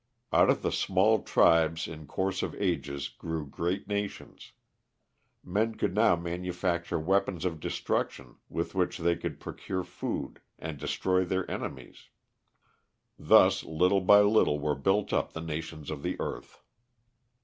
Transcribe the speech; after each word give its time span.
Out 0.33 0.49
of 0.49 0.73
small 0.73 1.21
tribes 1.21 1.87
in 1.87 2.07
course 2.07 2.41
of 2.41 2.55
ages 2.55 3.07
grew 3.07 3.45
great 3.45 3.87
nations. 3.87 4.51
Men 5.43 5.75
could 5.75 5.93
now 5.93 6.15
manufacture 6.15 6.99
weapons 6.99 7.45
of 7.45 7.59
destruction 7.59 8.37
with 8.49 8.73
which 8.73 8.97
they 8.97 9.15
could 9.15 9.39
procure 9.39 9.83
food 9.83 10.41
and 10.57 10.79
destroy 10.79 11.23
their 11.23 11.47
enemies; 11.51 12.09
thus 13.19 13.63
little 13.63 14.01
by 14.01 14.21
little 14.21 14.59
were 14.59 14.73
built 14.73 15.13
up 15.13 15.33
the 15.33 15.39
nations 15.39 15.91
of 15.91 16.01
the 16.01 16.19
earth. 16.19 16.63